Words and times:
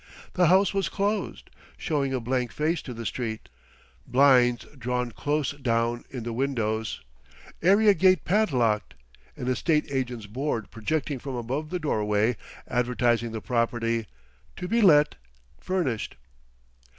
The 0.33 0.47
house 0.47 0.73
was 0.73 0.89
closed, 0.89 1.51
showing 1.77 2.11
a 2.11 2.19
blank 2.19 2.51
face 2.51 2.81
to 2.81 2.93
the 2.95 3.05
street 3.05 3.49
blinds 4.07 4.65
drawn 4.75 5.11
close 5.11 5.51
down 5.51 6.05
in 6.09 6.23
the 6.23 6.33
windows, 6.33 7.03
area 7.61 7.93
gate 7.93 8.25
padlocked, 8.25 8.95
an 9.37 9.47
estate 9.47 9.85
agent's 9.91 10.25
board 10.25 10.71
projecting 10.71 11.19
from 11.19 11.35
above 11.35 11.69
the 11.69 11.77
doorway, 11.77 12.35
advertising 12.67 13.31
the 13.31 13.41
property 13.41 14.07
"To 14.55 14.67
be 14.67 14.81
let, 14.81 15.17
furnished." 15.59 16.15